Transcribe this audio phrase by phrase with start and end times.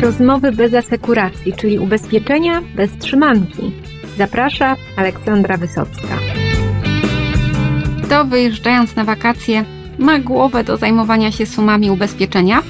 [0.00, 3.72] Rozmowy bez asekuracji, czyli ubezpieczenia bez trzymanki.
[4.18, 6.18] Zaprasza Aleksandra Wysocka.
[8.04, 9.64] Kto wyjeżdżając na wakacje
[9.98, 12.62] ma głowę do zajmowania się sumami ubezpieczenia?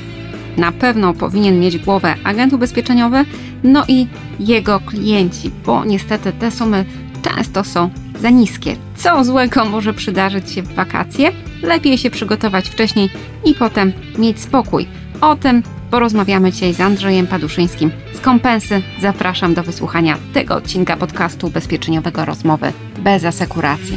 [0.57, 3.25] Na pewno powinien mieć głowę agent ubezpieczeniowy,
[3.65, 4.07] no i
[4.41, 6.85] jego klienci, bo niestety te sumy
[7.23, 7.91] często są
[8.21, 8.77] za niskie.
[8.97, 11.33] Co złego może przydarzyć się w wakacje?
[11.62, 13.11] Lepiej się przygotować wcześniej
[13.45, 14.86] i potem mieć spokój.
[15.21, 18.82] O tym porozmawiamy dzisiaj z Andrzejem Paduszyńskim z Kompensy.
[19.00, 23.96] Zapraszam do wysłuchania tego odcinka podcastu ubezpieczeniowego Rozmowy bez asekuracji.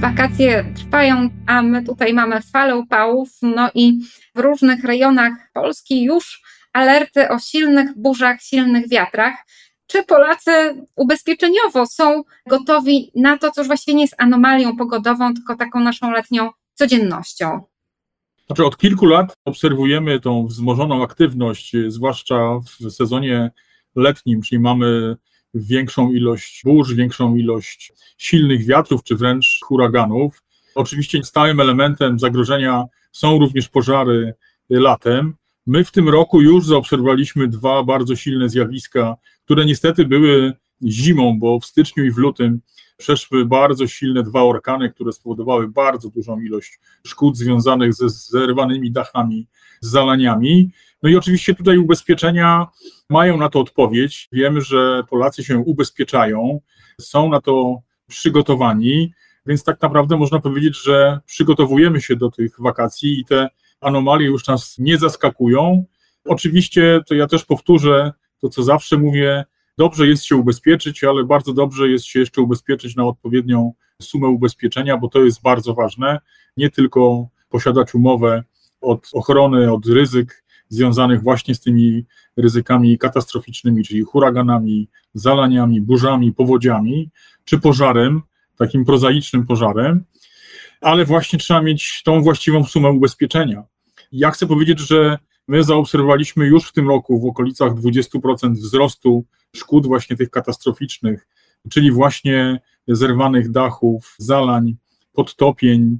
[0.00, 3.98] Wakacje trwają, a my tutaj mamy falę upałów, no i
[4.34, 9.34] w różnych rejonach Polski już alerty o silnych burzach, silnych wiatrach.
[9.86, 10.50] Czy Polacy
[10.96, 16.10] ubezpieczeniowo są gotowi na to, co już właściwie nie jest anomalią pogodową, tylko taką naszą
[16.10, 17.73] letnią codziennością?
[18.46, 23.50] Znaczy od kilku lat obserwujemy tą wzmożoną aktywność, zwłaszcza w sezonie
[23.96, 25.16] letnim, czyli mamy
[25.54, 30.42] większą ilość burz, większą ilość silnych wiatrów, czy wręcz huraganów.
[30.74, 34.34] Oczywiście stałym elementem zagrożenia są również pożary
[34.70, 35.34] latem.
[35.66, 41.60] My w tym roku już zaobserwowaliśmy dwa bardzo silne zjawiska, które niestety były zimą, bo
[41.60, 42.60] w styczniu i w lutym
[42.96, 49.46] przeszły bardzo silne dwa orkany, które spowodowały bardzo dużą ilość szkód związanych ze zerwanymi dachami,
[49.80, 50.70] z zalaniami.
[51.02, 52.66] No i oczywiście tutaj ubezpieczenia
[53.10, 54.28] mają na to odpowiedź.
[54.32, 56.60] Wiemy, że Polacy się ubezpieczają,
[57.00, 59.12] są na to przygotowani,
[59.46, 63.48] więc tak naprawdę można powiedzieć, że przygotowujemy się do tych wakacji i te
[63.80, 65.84] anomalie już nas nie zaskakują.
[66.24, 69.44] Oczywiście, to ja też powtórzę to, co zawsze mówię,
[69.78, 73.72] dobrze jest się ubezpieczyć, ale bardzo dobrze jest się jeszcze ubezpieczyć na odpowiednią
[74.02, 76.20] sumę ubezpieczenia, bo to jest bardzo ważne.
[76.56, 78.44] Nie tylko posiadać umowę
[78.80, 82.04] od ochrony, od ryzyk związanych właśnie z tymi
[82.36, 87.10] ryzykami katastroficznymi, czyli huraganami, zalaniami, burzami, powodziami,
[87.44, 88.22] czy pożarem,
[88.58, 90.04] takim prozaicznym pożarem,
[90.80, 93.62] ale właśnie trzeba mieć tą właściwą sumę ubezpieczenia.
[94.12, 99.24] Ja chcę powiedzieć, że my zaobserwowaliśmy już w tym roku w okolicach 20% wzrostu
[99.56, 101.26] szkód właśnie tych katastroficznych,
[101.70, 104.76] czyli właśnie zerwanych dachów, zalań,
[105.12, 105.98] podtopień,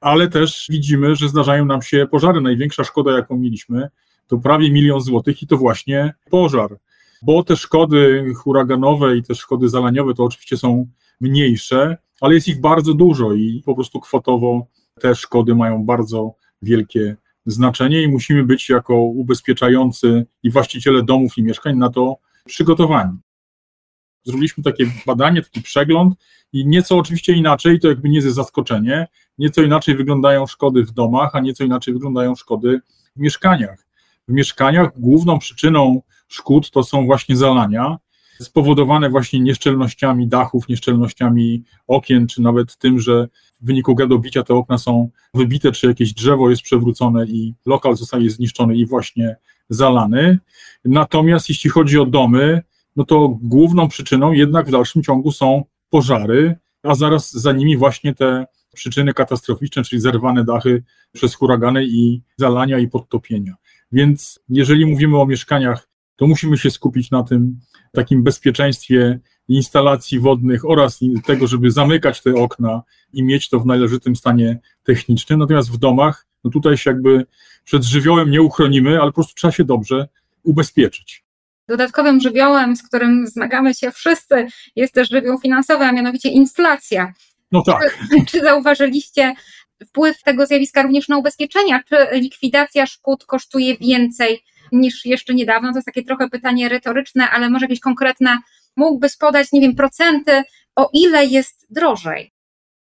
[0.00, 2.40] ale też widzimy, że zdarzają nam się pożary.
[2.40, 3.88] Największa szkoda, jaką mieliśmy,
[4.26, 6.78] to prawie milion złotych i to właśnie pożar.
[7.22, 10.86] Bo te szkody huraganowe i te szkody zalaniowe to oczywiście są
[11.20, 14.66] mniejsze, ale jest ich bardzo dużo i po prostu kwotowo
[15.00, 21.42] te szkody mają bardzo wielkie znaczenie i musimy być jako ubezpieczający i właściciele domów i
[21.42, 23.18] mieszkań na to przygotowani.
[24.24, 26.14] Zrobiliśmy takie badanie, taki przegląd
[26.52, 29.06] i nieco oczywiście inaczej, to jakby nie jest zaskoczenie,
[29.38, 32.80] nieco inaczej wyglądają szkody w domach, a nieco inaczej wyglądają szkody
[33.16, 33.86] w mieszkaniach.
[34.28, 37.98] W mieszkaniach główną przyczyną szkód to są właśnie zalania,
[38.40, 43.28] spowodowane właśnie nieszczelnościami dachów, nieszczelnościami okien, czy nawet tym, że
[43.60, 48.30] w wyniku gadobicia te okna są wybite, czy jakieś drzewo jest przewrócone i lokal zostaje
[48.30, 49.36] zniszczony i właśnie
[49.68, 50.38] zalany.
[50.84, 52.62] Natomiast jeśli chodzi o domy,
[52.96, 58.14] no to główną przyczyną jednak w dalszym ciągu są pożary, a zaraz za nimi właśnie
[58.14, 60.82] te przyczyny katastroficzne, czyli zerwane dachy
[61.12, 63.54] przez huragany i zalania i podtopienia.
[63.92, 67.60] Więc jeżeli mówimy o mieszkaniach, to musimy się skupić na tym
[67.92, 72.82] takim bezpieczeństwie instalacji wodnych oraz tego, żeby zamykać te okna
[73.12, 75.38] i mieć to w należytym stanie technicznym.
[75.38, 77.26] Natomiast w domach, no tutaj się jakby
[77.66, 80.08] przed żywiołem nie uchronimy, ale po prostu trzeba się dobrze
[80.42, 81.24] ubezpieczyć.
[81.68, 84.46] Dodatkowym żywiołem, z którym zmagamy się wszyscy,
[84.76, 87.12] jest też żywioł finansowy, a mianowicie inflacja.
[87.52, 87.98] No tak.
[88.10, 89.34] Czy, czy zauważyliście
[89.86, 91.82] wpływ tego zjawiska również na ubezpieczenia?
[91.88, 95.72] Czy likwidacja szkód kosztuje więcej niż jeszcze niedawno?
[95.72, 98.38] To jest takie trochę pytanie retoryczne, ale może jakieś konkretne
[98.76, 100.42] mógłbyś podać, nie wiem, procenty,
[100.76, 102.32] o ile jest drożej?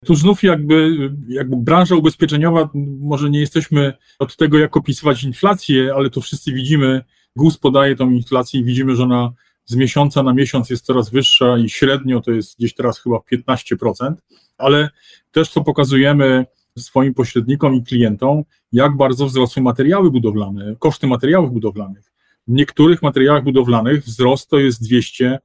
[0.06, 2.70] Tu znów jakby, jakby branża ubezpieczeniowa,
[3.00, 7.02] może nie jesteśmy od tego, jak opisywać inflację, ale to wszyscy widzimy,
[7.36, 9.34] GUS podaje tą inflację i widzimy, że ona
[9.66, 14.14] z miesiąca na miesiąc jest coraz wyższa i średnio to jest gdzieś teraz chyba 15%,
[14.58, 14.90] ale
[15.32, 16.46] też co pokazujemy
[16.78, 22.12] swoim pośrednikom i klientom, jak bardzo wzrosły materiały budowlane, koszty materiałów budowlanych.
[22.48, 25.38] W niektórych materiałach budowlanych wzrost to jest 200%,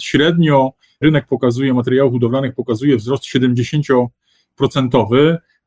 [0.00, 4.08] średnio rynek pokazuje, materiałów budowlanych pokazuje wzrost 70%,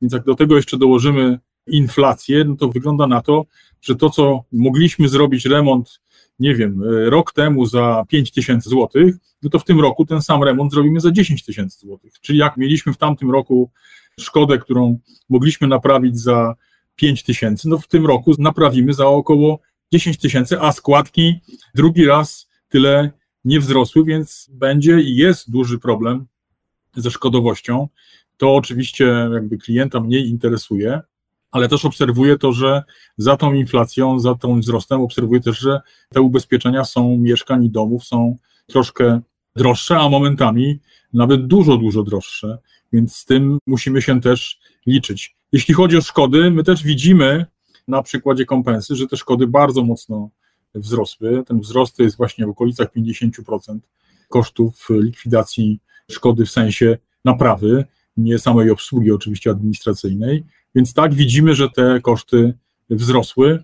[0.02, 3.46] więc jak do tego jeszcze dołożymy inflację, no to wygląda na to,
[3.82, 6.02] że to, co mogliśmy zrobić remont,
[6.40, 10.44] nie wiem, rok temu za 5 tysięcy złotych, no to w tym roku ten sam
[10.44, 12.14] remont zrobimy za 10 tysięcy złotych.
[12.22, 13.72] Czyli jak mieliśmy w tamtym roku
[14.20, 15.00] szkodę, którą
[15.30, 16.56] mogliśmy naprawić za
[16.96, 19.60] 5 tysięcy, no w tym roku naprawimy za około
[19.94, 21.40] 10 tysięcy, a składki
[21.76, 23.12] drugi raz tyle
[23.46, 26.26] nie wzrosły, więc będzie i jest duży problem
[26.96, 27.88] ze szkodowością.
[28.38, 31.02] To oczywiście jakby klienta mniej interesuje,
[31.52, 32.84] ale też obserwuję to, że
[33.18, 38.04] za tą inflacją, za tą wzrostem obserwuję też, że te ubezpieczenia są mieszkań i domów
[38.04, 38.36] są
[38.68, 39.22] troszkę
[39.56, 40.80] droższe, a momentami
[41.14, 42.58] nawet dużo, dużo droższe,
[42.94, 45.36] więc z tym musimy się też liczyć.
[45.52, 47.46] Jeśli chodzi o szkody, my też widzimy
[47.88, 50.30] na przykładzie kompensy, że te szkody bardzo mocno
[50.76, 51.44] wzrosły.
[51.48, 53.80] Ten wzrost to jest właśnie w okolicach 50%
[54.30, 55.80] kosztów likwidacji
[56.12, 57.86] szkody w sensie naprawy,
[58.18, 60.44] nie samej obsługi oczywiście administracyjnej.
[60.76, 62.54] Więc tak widzimy, że te koszty
[62.90, 63.64] wzrosły.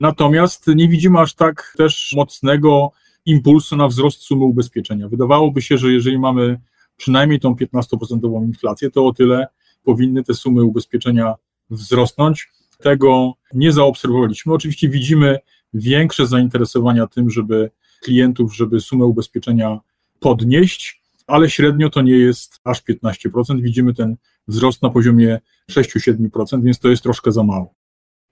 [0.00, 2.92] Natomiast nie widzimy aż tak też mocnego
[3.26, 5.08] impulsu na wzrost sumy ubezpieczenia.
[5.08, 6.60] Wydawałoby się, że jeżeli mamy
[6.96, 9.46] przynajmniej tą 15% inflację, to o tyle
[9.84, 11.34] powinny te sumy ubezpieczenia
[11.70, 12.48] wzrosnąć.
[12.78, 14.52] Tego nie zaobserwowaliśmy.
[14.54, 15.38] Oczywiście widzimy
[15.74, 17.70] większe zainteresowania tym, żeby
[18.02, 19.80] klientów, żeby sumę ubezpieczenia
[20.20, 23.60] podnieść, ale średnio to nie jest aż 15%.
[23.60, 24.16] Widzimy ten
[24.48, 27.74] wzrost na poziomie 6-7%, więc to jest troszkę za mało.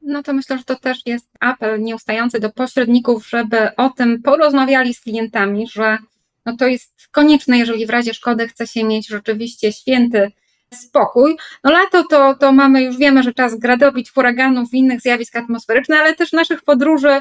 [0.02, 4.94] No to myślę, że to też jest apel nieustający do pośredników, żeby o tym porozmawiali
[4.94, 5.98] z klientami, że
[6.46, 10.32] no to jest konieczne, jeżeli w razie szkody chce się mieć rzeczywiście święty
[10.74, 11.36] spokój.
[11.64, 16.14] No lato to, to mamy, już wiemy, że czas gradobić, huraganów, innych zjawisk atmosferycznych, ale
[16.14, 17.20] też naszych podróży,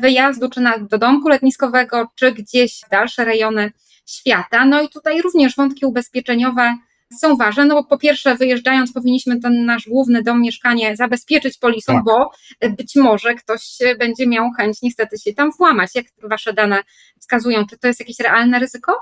[0.00, 3.72] wyjazdu, czy na, do domku letniskowego, czy gdzieś w dalsze rejony
[4.06, 4.64] świata.
[4.64, 6.76] No i tutaj również wątki ubezpieczeniowe
[7.20, 11.92] są ważne, no bo po pierwsze wyjeżdżając powinniśmy ten nasz główny dom, mieszkanie zabezpieczyć polisą,
[11.92, 12.04] tak.
[12.04, 12.30] bo
[12.70, 15.90] być może ktoś będzie miał chęć niestety się tam włamać.
[15.94, 16.82] Jak wasze dane
[17.20, 18.92] wskazują, czy to jest jakieś realne ryzyko?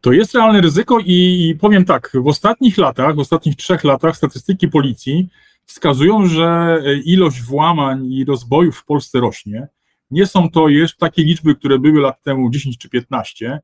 [0.00, 4.16] To jest realne ryzyko i, i powiem tak, w ostatnich latach, w ostatnich trzech latach
[4.16, 5.28] statystyki policji
[5.64, 9.68] wskazują, że ilość włamań i rozbojów w Polsce rośnie.
[10.10, 13.60] Nie są to jeszcze takie liczby, które były lat temu 10 czy 15,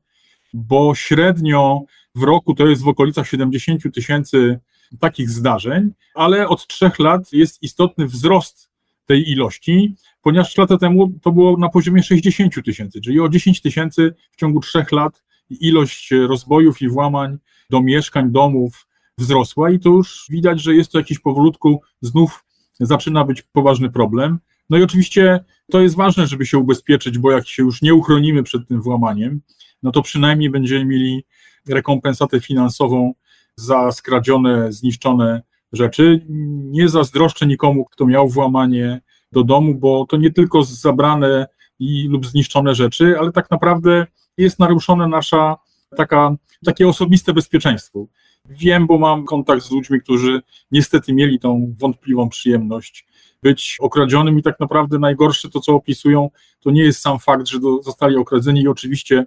[0.53, 1.81] bo średnio
[2.15, 4.59] w roku to jest w okolicach 70 tysięcy
[4.99, 8.69] takich zdarzeń, ale od trzech lat jest istotny wzrost
[9.05, 13.61] tej ilości, ponieważ trzy lata temu to było na poziomie 60 tysięcy, czyli o 10
[13.61, 17.37] tysięcy w ciągu trzech lat ilość rozbojów i włamań
[17.69, 22.45] do mieszkań, domów wzrosła i to już widać, że jest to jakiś powolutku znów
[22.79, 24.39] zaczyna być poważny problem.
[24.69, 25.39] No i oczywiście
[25.71, 29.41] to jest ważne, żeby się ubezpieczyć, bo jak się już nie uchronimy przed tym włamaniem,
[29.83, 31.23] no to przynajmniej będziemy mieli
[31.69, 33.13] rekompensatę finansową
[33.55, 35.41] za skradzione, zniszczone
[35.73, 36.25] rzeczy.
[36.71, 39.01] Nie zazdroszczę nikomu, kto miał włamanie
[39.31, 41.47] do domu, bo to nie tylko zabrane
[41.79, 45.57] i, lub zniszczone rzeczy, ale tak naprawdę jest naruszone nasza
[45.97, 46.35] taka,
[46.65, 48.05] takie osobiste bezpieczeństwo.
[48.45, 50.41] Wiem, bo mam kontakt z ludźmi, którzy
[50.71, 53.07] niestety mieli tą wątpliwą przyjemność
[53.43, 56.29] być okradzionym i tak naprawdę najgorsze to, co opisują,
[56.59, 59.25] to nie jest sam fakt, że zostali okradzeni i oczywiście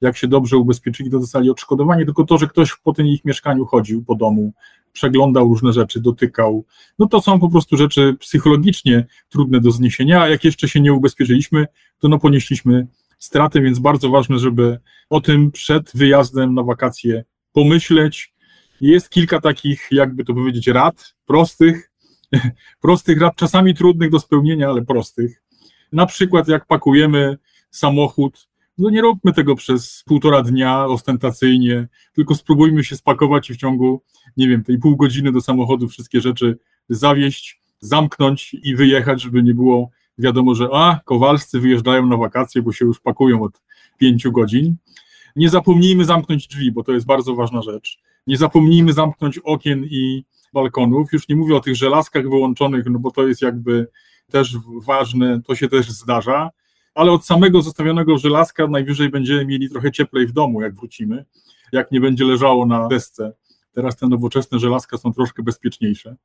[0.00, 3.66] jak się dobrze ubezpieczyli, to dostali odszkodowanie, tylko to, że ktoś po tym ich mieszkaniu
[3.66, 4.52] chodził po domu,
[4.92, 6.64] przeglądał różne rzeczy, dotykał.
[6.98, 10.92] No to są po prostu rzeczy psychologicznie trudne do zniesienia, a jak jeszcze się nie
[10.92, 11.66] ubezpieczyliśmy,
[11.98, 12.86] to no ponieśliśmy
[13.24, 14.78] stratę, więc bardzo ważne, żeby
[15.10, 18.34] o tym przed wyjazdem na wakacje pomyśleć.
[18.80, 21.90] Jest kilka takich, jakby to powiedzieć, rad prostych,
[22.80, 25.42] prostych rad, czasami trudnych do spełnienia, ale prostych.
[25.92, 27.38] Na przykład jak pakujemy
[27.70, 33.56] samochód, no nie róbmy tego przez półtora dnia ostentacyjnie, tylko spróbujmy się spakować i w
[33.56, 34.02] ciągu,
[34.36, 36.58] nie wiem, tej pół godziny do samochodu wszystkie rzeczy
[36.88, 42.72] zawieść, zamknąć i wyjechać, żeby nie było wiadomo, że a, kowalscy wyjeżdżają na wakacje, bo
[42.72, 43.60] się już pakują od
[43.98, 44.76] pięciu godzin.
[45.36, 47.98] Nie zapomnijmy zamknąć drzwi, bo to jest bardzo ważna rzecz.
[48.26, 51.12] Nie zapomnijmy zamknąć okien i balkonów.
[51.12, 53.88] Już nie mówię o tych żelazkach wyłączonych, no bo to jest jakby
[54.30, 54.56] też
[54.86, 56.50] ważne, to się też zdarza
[56.94, 61.24] ale od samego zostawionego żelazka najwyżej będziemy mieli trochę cieplej w domu, jak wrócimy,
[61.72, 63.32] jak nie będzie leżało na desce.
[63.72, 66.16] Teraz te nowoczesne żelazka są troszkę bezpieczniejsze.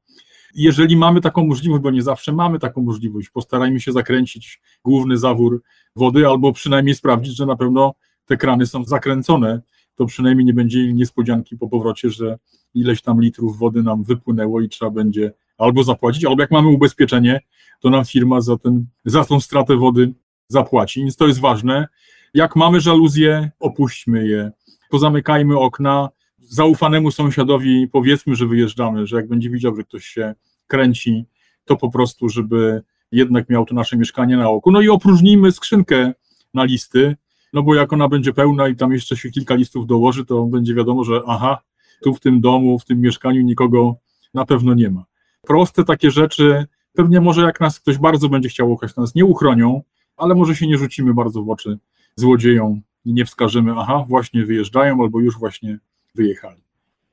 [0.55, 5.61] Jeżeli mamy taką możliwość, bo nie zawsze mamy taką możliwość, postarajmy się zakręcić główny zawór
[5.95, 7.93] wody, albo przynajmniej sprawdzić, że na pewno
[8.25, 9.61] te krany są zakręcone,
[9.95, 12.37] to przynajmniej nie będzie niespodzianki po powrocie, że
[12.73, 17.39] ileś tam litrów wody nam wypłynęło i trzeba będzie albo zapłacić, albo jak mamy ubezpieczenie,
[17.79, 20.13] to nam firma za, ten, za tą stratę wody
[20.47, 21.87] zapłaci, więc to jest ważne.
[22.33, 24.51] Jak mamy żaluzje, opuśćmy je,
[24.89, 26.09] pozamykajmy okna,
[26.49, 30.35] zaufanemu sąsiadowi powiedzmy, że wyjeżdżamy, że jak będzie widział, że ktoś się
[30.67, 31.25] kręci,
[31.65, 34.71] to po prostu, żeby jednak miał to nasze mieszkanie na oku.
[34.71, 36.13] No i opróżnijmy skrzynkę
[36.53, 37.15] na listy,
[37.53, 40.75] no bo jak ona będzie pełna i tam jeszcze się kilka listów dołoży, to będzie
[40.75, 41.57] wiadomo, że aha,
[42.03, 43.95] tu w tym domu, w tym mieszkaniu nikogo
[44.33, 45.05] na pewno nie ma.
[45.41, 49.81] Proste takie rzeczy, pewnie może jak nas ktoś bardzo będzie chciał okraść, nas nie uchronią,
[50.17, 51.79] ale może się nie rzucimy bardzo w oczy
[52.15, 55.79] złodziejom i nie wskażemy, aha, właśnie wyjeżdżają albo już właśnie
[56.15, 56.61] wyjechali.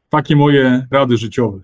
[0.09, 1.61] Takie moje rady życiowe.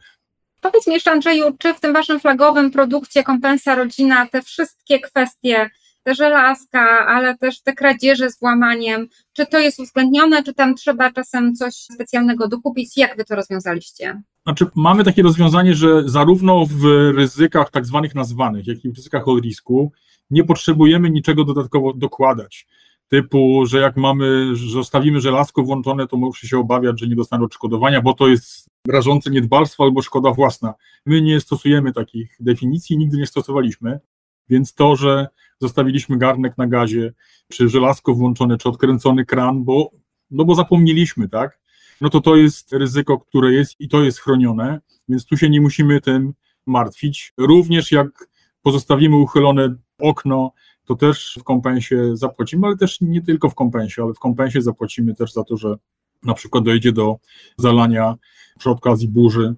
[0.60, 5.70] Powiedz mi jeszcze, Andrzeju, czy w tym waszym flagowym produkcie Kompensa Rodzina te wszystkie kwestie,
[6.02, 11.12] te żelazka, ale też te kradzieże z włamaniem, czy to jest uwzględnione, czy tam trzeba
[11.12, 12.96] czasem coś specjalnego dokupić?
[12.96, 14.22] Jak wy to rozwiązaliście?
[14.46, 16.84] Znaczy, mamy takie rozwiązanie, że zarówno w
[17.16, 19.92] ryzykach tak zwanych nazwanych, jak i w ryzykach od risku
[20.30, 22.66] nie potrzebujemy niczego dodatkowo dokładać.
[23.12, 27.44] Typu, że jak mamy, że zostawimy żelazko włączone, to muszę się obawiać, że nie dostanę
[27.44, 30.74] odszkodowania, bo to jest rażące niedbalstwo albo szkoda własna.
[31.06, 34.00] My nie stosujemy takich definicji, nigdy nie stosowaliśmy,
[34.48, 35.26] więc to, że
[35.60, 37.12] zostawiliśmy garnek na gazie,
[37.48, 39.90] czy żelazko włączone, czy odkręcony kran, bo,
[40.30, 41.60] no bo zapomnieliśmy, tak?
[42.00, 45.60] No to to jest ryzyko, które jest i to jest chronione, więc tu się nie
[45.60, 46.34] musimy tym
[46.66, 47.32] martwić.
[47.38, 48.28] Również jak
[48.62, 50.52] pozostawimy uchylone okno,
[50.84, 55.14] to też w kompensie zapłacimy, ale też nie tylko w kompensie, ale w kompensie zapłacimy
[55.14, 55.76] też za to, że
[56.24, 57.16] na przykład dojdzie do
[57.56, 58.14] zalania
[58.58, 59.54] przy okazji burzy.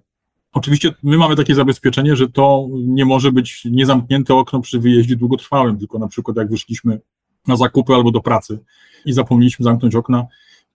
[0.52, 5.78] Oczywiście my mamy takie zabezpieczenie, że to nie może być niezamknięte okno przy wyjeździe długotrwałym,
[5.78, 7.00] tylko na przykład jak wyszliśmy
[7.46, 8.58] na zakupy albo do pracy
[9.04, 10.26] i zapomnieliśmy zamknąć okna,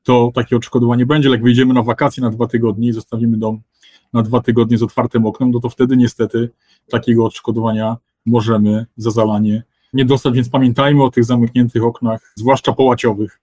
[0.03, 1.29] to takie odszkodowanie będzie.
[1.29, 3.61] Jak wyjdziemy na wakacje na dwa tygodnie i zostawimy dom
[4.13, 6.49] na dwa tygodnie z otwartym oknem, no to wtedy niestety
[6.89, 9.63] takiego odszkodowania możemy za zalanie
[9.93, 13.39] nie dostać, więc pamiętajmy o tych zamkniętych oknach, zwłaszcza połaciowych,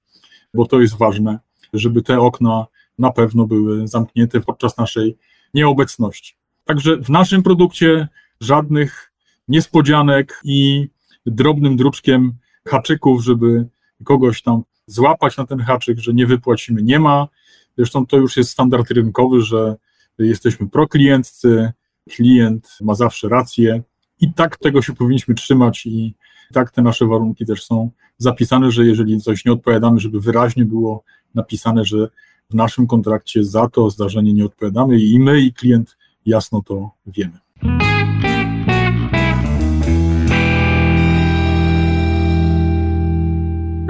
[0.55, 1.39] bo to jest ważne,
[1.73, 2.67] żeby te okna
[2.99, 5.17] na pewno były zamknięte podczas naszej
[5.55, 6.35] nieobecności.
[6.65, 8.09] Także w naszym produkcie
[8.41, 9.13] żadnych
[9.49, 10.89] niespodzianek i
[11.27, 12.33] drobnym druczkiem
[12.69, 13.67] haczyków, żeby
[14.05, 17.29] kogoś tam złapać na ten haczyk, że nie wypłacimy, nie ma.
[17.77, 19.77] Zresztą to już jest standard rynkowy, że
[20.19, 21.73] jesteśmy proklientcy,
[22.11, 23.83] klient ma zawsze rację
[24.21, 26.15] i tak tego się powinniśmy trzymać i
[26.53, 31.05] tak te nasze warunki też są zapisane, że jeżeli coś nie odpowiadamy, żeby wyraźnie było
[31.35, 32.09] napisane, że
[32.51, 37.39] w naszym kontrakcie za to zdarzenie nie odpowiadamy i my i klient jasno to wiemy.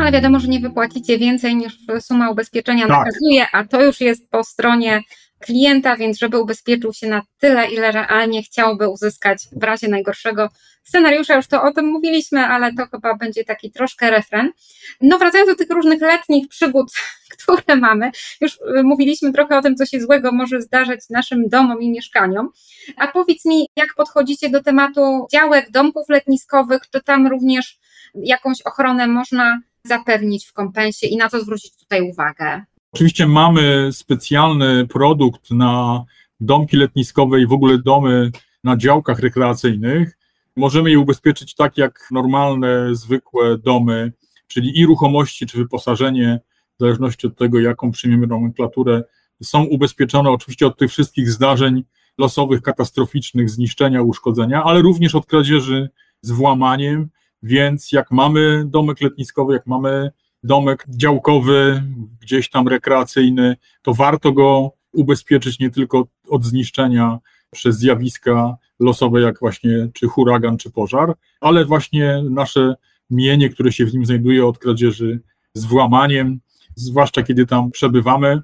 [0.07, 2.99] ale wiadomo, że nie wypłacicie więcej niż suma ubezpieczenia tak.
[2.99, 5.03] nakazuje, a to już jest po stronie
[5.41, 10.49] klienta, więc żeby ubezpieczył się na tyle, ile realnie chciałby uzyskać w razie najgorszego
[10.87, 14.53] scenariusza, już to o tym mówiliśmy, ale to chyba będzie taki troszkę refren.
[15.01, 16.93] No wracając do tych różnych letnich przygód,
[17.43, 21.83] które mamy, już y, mówiliśmy trochę o tym, co się złego może zdarzyć naszym domom
[21.83, 22.49] i mieszkaniom,
[22.97, 27.79] a powiedz mi, jak podchodzicie do tematu działek, domków letniskowych, czy tam również
[28.15, 31.07] jakąś ochronę można zapewnić w kompensie?
[31.07, 32.65] I na co zwrócić tutaj uwagę?
[32.97, 36.05] Oczywiście mamy specjalny produkt na
[36.41, 38.31] domki letniskowe i w ogóle domy
[38.65, 40.19] na działkach rekreacyjnych.
[40.57, 44.13] Możemy je ubezpieczyć tak jak normalne, zwykłe domy,
[44.47, 46.41] czyli i ruchomości, czy wyposażenie,
[46.77, 49.03] w zależności od tego, jaką przyjmiemy nomenklaturę,
[49.43, 51.85] są ubezpieczone oczywiście od tych wszystkich zdarzeń
[52.19, 57.09] losowych, katastroficznych, zniszczenia, uszkodzenia, ale również od kradzieży z włamaniem,
[57.43, 60.11] więc jak mamy domek letniskowy, jak mamy
[60.47, 61.83] domek działkowy,
[62.21, 67.19] gdzieś tam rekreacyjny, to warto go ubezpieczyć nie tylko od zniszczenia
[67.51, 72.75] przez zjawiska losowe, jak właśnie czy huragan, czy pożar, ale właśnie nasze
[73.11, 75.21] mienie, które się w nim znajduje od kradzieży
[75.55, 76.41] z włamaniem,
[76.75, 78.43] zwłaszcza kiedy tam przebywamy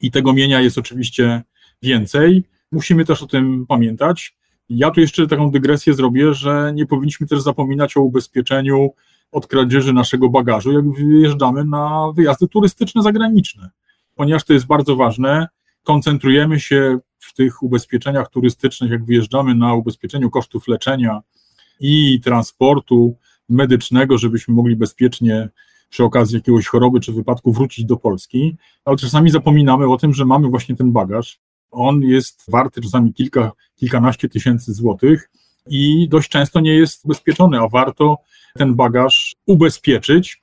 [0.00, 1.42] i tego mienia jest oczywiście
[1.82, 2.44] więcej.
[2.72, 4.36] Musimy też o tym pamiętać.
[4.68, 8.90] Ja tu jeszcze taką dygresję zrobię, że nie powinniśmy też zapominać o ubezpieczeniu
[9.34, 13.70] od kradzieży naszego bagażu, jak wyjeżdżamy na wyjazdy turystyczne zagraniczne,
[14.14, 15.48] ponieważ to jest bardzo ważne.
[15.82, 21.20] Koncentrujemy się w tych ubezpieczeniach turystycznych, jak wyjeżdżamy na ubezpieczeniu kosztów leczenia
[21.80, 23.16] i transportu
[23.48, 25.48] medycznego, żebyśmy mogli bezpiecznie
[25.90, 30.24] przy okazji jakiegoś choroby czy wypadku wrócić do Polski, ale czasami zapominamy o tym, że
[30.24, 31.38] mamy właśnie ten bagaż.
[31.70, 35.30] On jest warty czasami kilka, kilkanaście tysięcy złotych
[35.68, 38.18] i dość często nie jest ubezpieczony, a warto
[38.58, 40.42] ten bagaż ubezpieczyć,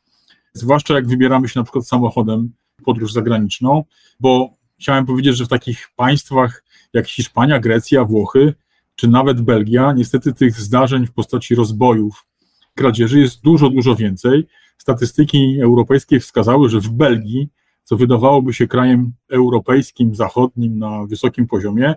[0.53, 2.53] zwłaszcza jak wybieramy się na przykład samochodem
[2.85, 3.83] podróż zagraniczną,
[4.19, 4.49] bo
[4.79, 6.63] chciałem powiedzieć, że w takich państwach
[6.93, 8.53] jak Hiszpania, Grecja, Włochy,
[8.95, 12.25] czy nawet Belgia, niestety tych zdarzeń w postaci rozbojów,
[12.75, 14.47] kradzieży jest dużo, dużo więcej.
[14.77, 17.49] Statystyki europejskie wskazały, że w Belgii,
[17.83, 21.95] co wydawałoby się krajem europejskim, zachodnim na wysokim poziomie,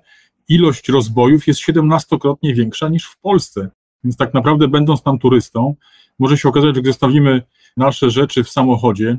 [0.49, 3.71] ilość rozbojów jest 17-krotnie większa niż w Polsce.
[4.04, 5.75] Więc tak naprawdę, będąc tam turystą,
[6.18, 7.42] może się okazać, że gdy zostawimy
[7.76, 9.16] nasze rzeczy w samochodzie,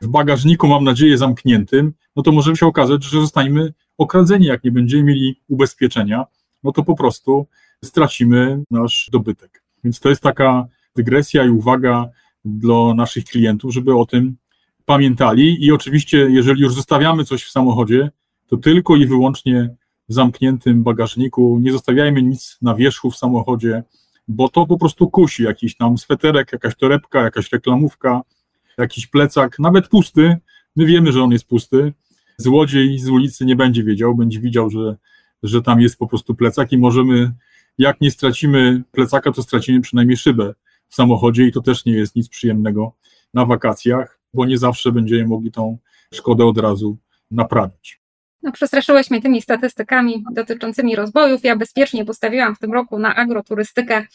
[0.00, 4.70] w bagażniku, mam nadzieję, zamkniętym, no to może się okazać, że zostaniemy okradzeni, jak nie
[4.70, 6.26] będziemy mieli ubezpieczenia,
[6.64, 7.46] no to po prostu
[7.84, 9.62] stracimy nasz dobytek.
[9.84, 10.66] Więc to jest taka
[10.96, 12.10] dygresja i uwaga,
[12.46, 14.36] dla naszych klientów, żeby o tym
[14.84, 15.64] pamiętali.
[15.64, 18.10] I oczywiście, jeżeli już zostawiamy coś w samochodzie,
[18.46, 19.76] to tylko i wyłącznie
[20.08, 21.58] w zamkniętym bagażniku.
[21.62, 23.82] Nie zostawiajmy nic na wierzchu w samochodzie,
[24.28, 25.42] bo to po prostu kusi.
[25.42, 28.22] Jakiś tam sweterek, jakaś torebka, jakaś reklamówka,
[28.78, 30.36] jakiś plecak, nawet pusty.
[30.76, 31.92] My wiemy, że on jest pusty.
[32.36, 34.96] Złodziej z ulicy nie będzie wiedział, będzie widział, że,
[35.42, 37.32] że tam jest po prostu plecak i możemy,
[37.78, 40.54] jak nie stracimy plecaka, to stracimy przynajmniej szybę
[40.88, 42.92] w samochodzie i to też nie jest nic przyjemnego
[43.34, 45.78] na wakacjach, bo nie zawsze będziemy mogli tą
[46.14, 46.96] szkodę od razu
[47.30, 48.00] naprawić.
[48.46, 51.44] No, przestraszyłeś mnie tymi statystykami dotyczącymi rozbojów.
[51.44, 54.06] Ja bezpiecznie postawiłam w tym roku na agroturystykę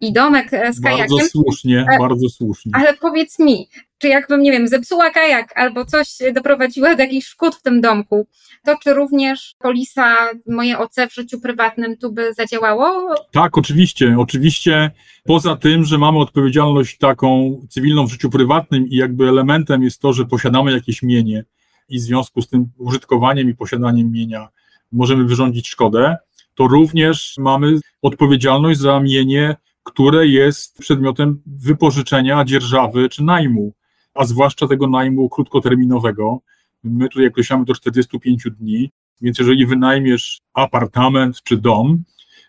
[0.00, 1.16] i domek e, z kajakiem.
[1.16, 2.72] Bardzo słusznie, E, bardzo słusznie.
[2.74, 3.68] Ale powiedz mi,
[3.98, 8.26] czy jakbym, nie wiem, zepsuła kajak albo coś doprowadziła do jakichś szkód w tym domku,
[8.64, 10.16] to czy również polisa,
[10.46, 13.14] moje OC w życiu prywatnym tu by zadziałało?
[13.32, 14.16] Tak, oczywiście.
[14.18, 14.90] Oczywiście
[15.24, 20.12] poza tym, że mamy odpowiedzialność taką cywilną w życiu prywatnym i jakby elementem jest to,
[20.12, 21.44] że posiadamy jakieś mienie
[21.90, 24.48] i w związku z tym użytkowaniem i posiadaniem mienia
[24.92, 26.16] możemy wyrządzić szkodę,
[26.54, 33.72] to również mamy odpowiedzialność za mienie, które jest przedmiotem wypożyczenia, dzierżawy czy najmu,
[34.14, 36.40] a zwłaszcza tego najmu krótkoterminowego.
[36.84, 42.04] My tutaj określamy do 45 dni, więc jeżeli wynajmiesz apartament czy dom,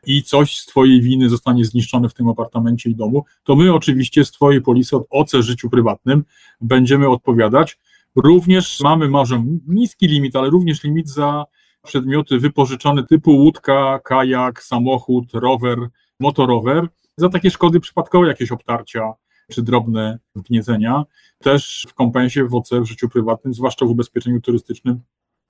[0.05, 4.25] i coś z Twojej winy zostanie zniszczone w tym apartamencie i domu, to my oczywiście
[4.25, 6.23] z Twojej polisy od OC życiu prywatnym
[6.61, 7.77] będziemy odpowiadać.
[8.15, 11.45] Również mamy może niski limit, ale również limit za
[11.83, 15.77] przedmioty wypożyczone typu łódka, kajak, samochód, rower,
[16.19, 16.87] motorower,
[17.17, 19.13] za takie szkody przypadkowe, jakieś obtarcia
[19.51, 21.03] czy drobne wgniecenia.
[21.37, 25.01] Też w kompensie w OC w życiu prywatnym, zwłaszcza w ubezpieczeniu turystycznym,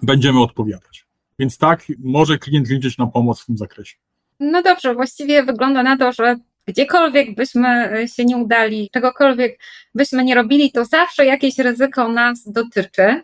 [0.02, 1.06] będziemy odpowiadać.
[1.40, 3.98] Więc tak, może klient liczyć na pomoc w tym zakresie.
[4.40, 6.36] No dobrze, właściwie wygląda na to, że
[6.68, 9.60] gdziekolwiek byśmy e, się nie udali, czegokolwiek
[9.96, 13.24] byśmy nie robili, to zawsze jakieś ryzyko nas dotyczy.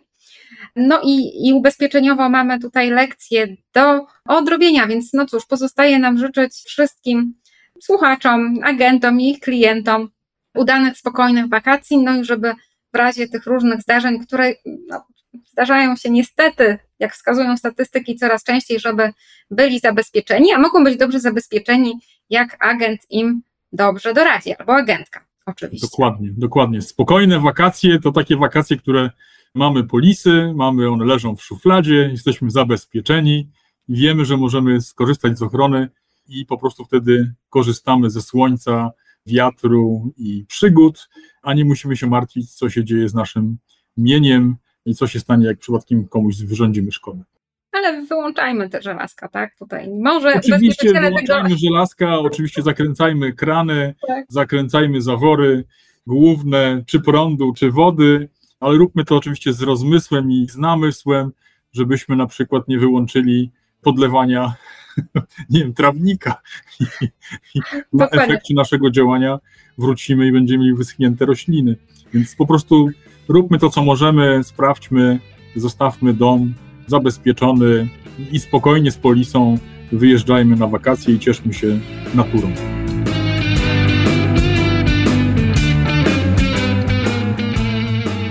[0.76, 6.54] No i, i ubezpieczeniowo mamy tutaj lekcje do odrobienia, więc no cóż, pozostaje nam życzyć
[6.66, 7.34] wszystkim
[7.82, 10.08] słuchaczom, agentom i ich klientom
[10.54, 12.54] udanych, spokojnych wakacji, no i żeby
[12.94, 15.06] w razie tych różnych zdarzeń, które no,
[15.46, 19.12] zdarzają się niestety, jak wskazują statystyki, coraz częściej, żeby
[19.50, 21.92] byli zabezpieczeni, a mogą być dobrze zabezpieczeni,
[22.30, 25.86] jak agent im dobrze doradzi, albo agentka, oczywiście.
[25.86, 26.82] Dokładnie, dokładnie.
[26.82, 29.10] Spokojne wakacje to takie wakacje, które
[29.54, 33.50] mamy polisy, mamy, one leżą w szufladzie, jesteśmy zabezpieczeni,
[33.88, 35.88] wiemy, że możemy skorzystać z ochrony
[36.28, 38.90] i po prostu wtedy korzystamy ze słońca,
[39.26, 41.08] wiatru i przygód,
[41.42, 43.58] a nie musimy się martwić, co się dzieje z naszym
[43.96, 47.24] mieniem i co się stanie, jak przypadkiem komuś wyrządzimy szkodę.
[47.72, 49.56] Ale wyłączajmy te żelazka, tak?
[49.58, 54.26] Tutaj może Oczywiście wyłączajmy żelazka, oczywiście zakręcajmy krany, Tak.
[54.28, 55.64] zakręcajmy zawory
[56.06, 58.28] główne, czy prądu, czy wody,
[58.60, 61.30] ale róbmy to oczywiście z rozmysłem i z namysłem,
[61.72, 63.50] żebyśmy na przykład nie wyłączyli
[63.82, 64.54] podlewania,
[65.50, 66.40] nie wiem, trawnika.
[66.80, 66.84] I,
[67.54, 67.60] i
[67.92, 69.38] na efekcie naszego działania
[69.78, 71.76] wrócimy i będziemy mieli wyschnięte rośliny.
[72.14, 72.88] Więc po prostu
[73.28, 75.18] róbmy to, co możemy, sprawdźmy,
[75.56, 76.54] zostawmy dom
[76.88, 77.88] zabezpieczony
[78.32, 79.58] i spokojnie z polisą
[79.92, 81.78] wyjeżdżajmy na wakacje i cieszmy się
[82.14, 82.52] naturą.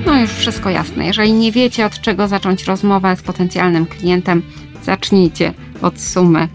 [0.06, 1.06] No już wszystko jasne.
[1.06, 4.42] Jeżeli nie wiecie, od czego zacząć rozmowę z potencjalnym klientem,
[4.84, 6.48] zacznijcie od sumy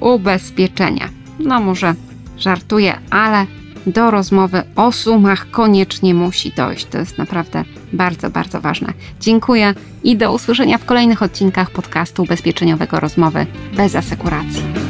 [0.00, 1.08] ubezpieczenia.
[1.38, 1.94] No może
[2.38, 3.46] żartuję, ale
[3.86, 6.86] do rozmowy o sumach koniecznie musi dojść.
[6.86, 8.92] To jest naprawdę bardzo, bardzo ważne.
[9.20, 9.74] Dziękuję
[10.04, 13.46] i do usłyszenia w kolejnych odcinkach podcastu ubezpieczeniowego Rozmowy
[13.76, 14.87] bez asekuracji.